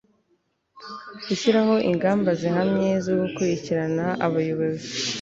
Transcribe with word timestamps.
gushyiraho 1.27 1.75
ingamba 1.89 2.29
zihamye 2.41 2.89
zo 3.05 3.13
gukurikirana 3.21 4.05
abayobozi 4.25 4.87